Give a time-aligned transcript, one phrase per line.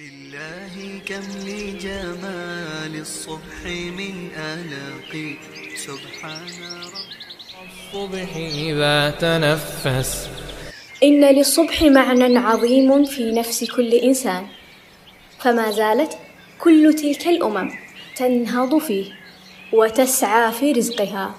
[0.00, 3.64] لله كم لجمال الصبح
[3.98, 5.36] من آلاق.
[5.76, 6.48] سبحان
[6.94, 7.08] رب
[7.68, 10.28] الصبح إذا تنفس.
[11.02, 14.46] إن للصبح معنى عظيم في نفس كل إنسان.
[15.38, 16.18] فما زالت
[16.58, 17.70] كل تلك الأمم
[18.16, 19.12] تنهض فيه
[19.72, 21.34] وتسعى في رزقها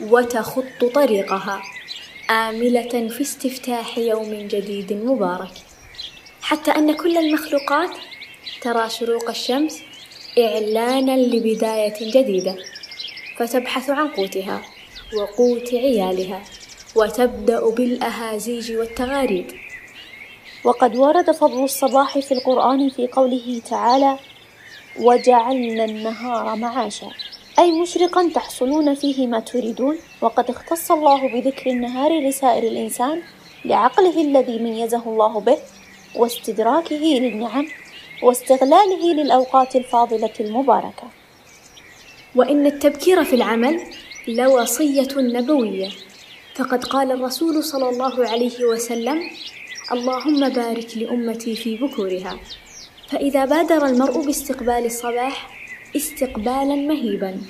[0.00, 1.62] وتخط طريقها
[2.30, 5.71] آملة في استفتاح يوم جديد مبارك.
[6.42, 7.90] حتى أن كل المخلوقات
[8.60, 9.82] ترى شروق الشمس
[10.38, 12.56] إعلانا لبداية جديدة
[13.36, 14.62] فتبحث عن قوتها
[15.16, 16.42] وقوت عيالها
[16.96, 19.52] وتبدأ بالأهازيج والتغاريد.
[20.64, 24.18] وقد ورد فضل الصباح في القرآن في قوله تعالى:
[25.00, 27.10] وجعلنا النهار معاشا،
[27.58, 33.22] أي مشرقا تحصلون فيه ما تريدون، وقد اختص الله بذكر النهار لسائر الإنسان
[33.64, 35.58] لعقله الذي ميزه الله به،
[36.14, 37.66] واستدراكه للنعم،
[38.22, 41.08] واستغلاله للأوقات الفاضلة المباركة.
[42.34, 43.80] وإن التبكير في العمل
[44.28, 45.88] لوصية نبوية.
[46.54, 49.30] فقد قال الرسول صلى الله عليه وسلم
[49.92, 52.38] اللهم بارك لأمتي في بكورها.
[53.08, 55.60] فإذا بادر المرء باستقبال الصباح
[55.96, 57.40] استقبالا مهيبا.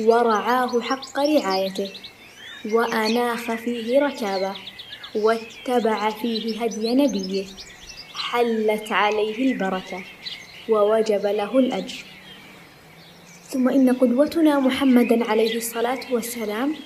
[0.00, 1.90] ورعاه حق رعايته.
[2.72, 4.54] وأناخ فيه ركابة.
[5.14, 7.44] واتبع فيه هدي نبيه.
[8.34, 10.04] حلت عليه البركة
[10.68, 12.04] ووجب له الأجر.
[13.48, 16.76] ثم إن قدوتنا محمدا عليه الصلاة والسلام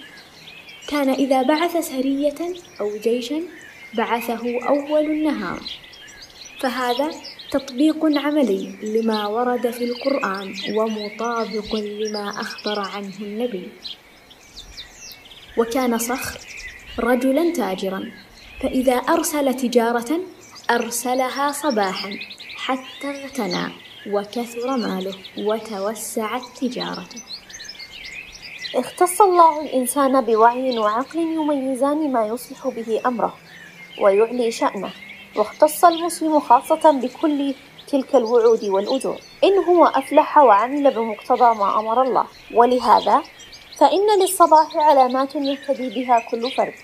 [0.89, 2.41] كان إذا بعث سرية
[2.81, 3.41] أو جيشا
[3.95, 5.61] بعثه أول النهار.
[6.61, 7.11] فهذا
[7.51, 13.69] تطبيق عملي لما ورد في القرآن ومطابق لما أخبر عنه النبي.
[15.57, 16.41] وكان صخر
[16.99, 18.11] رجلا تاجرا
[18.61, 20.21] فإذا أرسل تجارة
[20.71, 22.19] أرسلها صباحا
[22.57, 23.73] حتى اغتنى
[24.11, 27.23] وكثر ماله وتوسعت تجارته.
[28.75, 33.37] اختص الله الإنسان بوعي وعقل يميزان ما يصلح به أمره
[34.01, 34.91] ويعلي شأنه.
[35.37, 37.55] واختص المسلم خاصة بكل
[37.89, 39.21] تلك الوعود والأجور.
[39.45, 42.27] إن هو أفلح وعمل بمقتضى ما أمر الله.
[42.55, 43.23] ولهذا
[43.79, 46.75] فإن للصباح علامات يهتدي بها كل فرد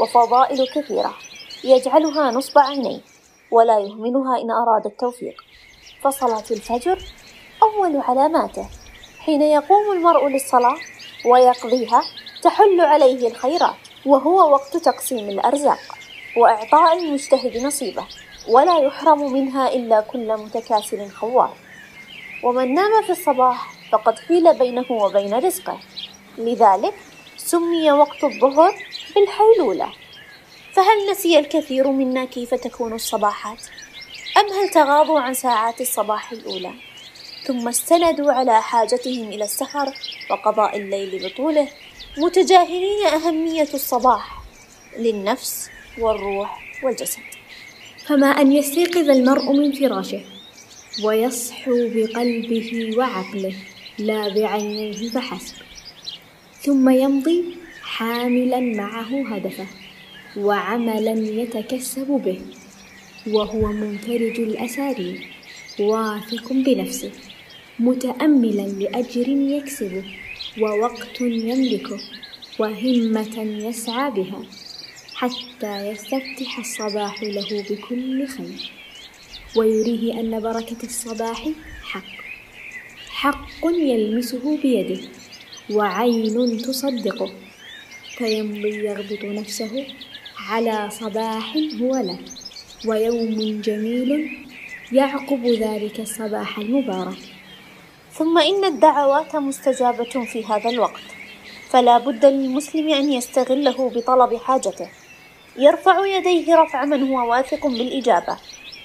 [0.00, 1.14] وفضائل كثيرة.
[1.64, 3.15] يجعلها نصب عينيه.
[3.50, 5.44] ولا يهملها إن أراد التوفيق.
[6.02, 6.98] فصلاة الفجر
[7.62, 8.66] أول علاماته.
[9.18, 10.76] حين يقوم المرء للصلاة
[11.26, 12.02] ويقضيها
[12.42, 13.76] تحل عليه الخيرات
[14.06, 15.78] وهو وقت تقسيم الأرزاق
[16.36, 18.06] وإعطاء المجتهد نصيبه
[18.48, 21.56] ولا يحرم منها إلا كل متكاسل خوار.
[22.44, 25.78] ومن نام في الصباح فقد حيل بينه وبين رزقه.
[26.38, 26.94] لذلك
[27.36, 28.74] سمي وقت الظهر
[29.14, 29.92] بالحيلولة.
[30.76, 33.58] فهل نسي الكثير منا كيف تكون الصباحات؟
[34.36, 36.72] أم هل تغاضوا عن ساعات الصباح الأولى؟
[37.46, 39.94] ثم استندوا على حاجتهم إلى السهر
[40.30, 41.68] وقضاء الليل بطوله
[42.18, 44.42] متجاهلين أهمية الصباح
[44.98, 47.20] للنفس والروح والجسد.
[48.06, 50.20] فما أن يستيقظ المرء من فراشه
[51.04, 53.54] ويصحو بقلبه وعقله
[53.98, 55.54] لا بعينيه فحسب
[56.62, 59.66] ثم يمضي حاملا معه هدفه.
[60.36, 62.40] وعملا يتكسب به
[63.26, 65.26] وهو منفرج الأسارير
[65.80, 67.10] واثق بنفسه
[67.78, 70.04] متأملا لأجر يكسبه
[70.60, 72.00] ووقت يملكه
[72.58, 74.42] وهمة يسعى بها
[75.14, 78.70] حتى يستفتح الصباح له بكل خير.
[79.56, 81.48] ويريه أن بركة الصباح
[81.82, 82.16] حق
[83.08, 85.00] حق يلمسه بيده
[85.70, 87.32] وعين تصدقه
[88.16, 89.86] فيمضي يربط نفسه
[90.48, 92.18] على صباح هو له
[92.86, 94.38] ويوم جميل
[94.92, 97.18] يعقب ذلك الصباح المبارك.
[98.12, 101.02] ثم إن الدعوات مستجابة في هذا الوقت
[101.70, 104.88] فلا بد للمسلم أن يستغله بطلب حاجته.
[105.56, 108.36] يرفع يديه رفع من هو واثق بالإجابة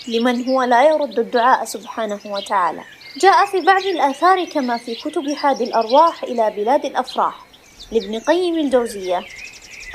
[0.08, 2.82] لمن هو لا يرد الدعاء سبحانه وتعالى.
[3.18, 7.46] جاء في بعض الآثار كما في كتب حاد الأرواح إلى بلاد الأفراح
[7.92, 9.24] لابن قيم الجوزية.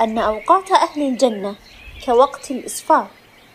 [0.01, 1.55] أن أوقات أهل الجنة
[2.05, 3.07] كوقت الإسفار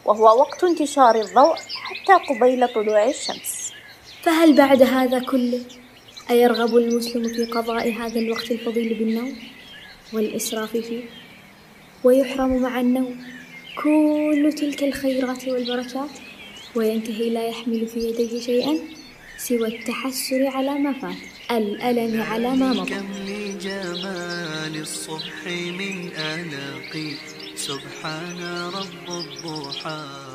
[0.05, 3.73] وهو وقت انتشار الضوء حتى قبيل طلوع الشمس.
[4.23, 5.61] فهل بعد هذا كله
[6.31, 9.37] أيرغب المسلم في قضاء هذا الوقت الفضيل بالنوم
[10.13, 11.05] والإسراف فيه؟
[12.05, 13.25] ويحرم مع النوم
[13.83, 16.11] كل تلك الخيرات والبركات؟
[16.77, 18.79] وينتهي لا يحمل في يديه شيئا
[19.39, 21.17] سوى التحسر على ما فات
[21.51, 22.95] الألم على ما مضى.
[23.63, 27.17] كم لجمال الصبح من آلاق
[27.57, 30.32] سبحان رب الضحى.